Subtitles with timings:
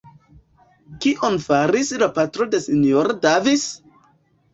[1.05, 3.67] Kion faris la patro de S-ro Davis?